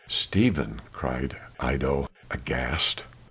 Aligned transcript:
'""Stephen," 0.07 0.81
cried 0.91 1.37
Iddo, 1.63 2.09
aghast. 2.31 3.03